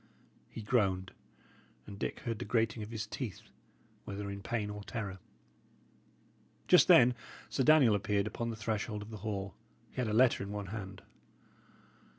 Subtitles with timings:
[0.49, 1.11] He groaned,
[1.85, 3.43] and Dick heard the grating of his teeth,
[4.03, 5.19] whether in pain or terror.
[6.67, 7.13] Just then
[7.51, 9.53] Sir Daniel appeared upon the threshold of the hall.
[9.91, 11.03] He had a letter in one hand.